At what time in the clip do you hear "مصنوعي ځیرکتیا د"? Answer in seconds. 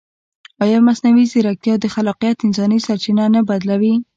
0.87-1.85